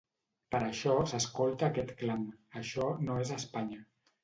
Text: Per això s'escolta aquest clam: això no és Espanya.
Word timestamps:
Per 0.53 0.61
això 0.67 0.95
s'escolta 1.11 1.69
aquest 1.69 1.93
clam: 2.01 2.25
això 2.63 2.91
no 3.05 3.21
és 3.27 3.37
Espanya. 3.39 3.87